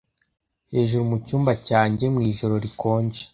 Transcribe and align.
Hejuru 0.73 1.09
mu 1.09 1.17
cyumba 1.25 1.51
cyanjye 1.67 2.05
mu 2.13 2.19
ijoro 2.31 2.55
rikonje 2.65 3.23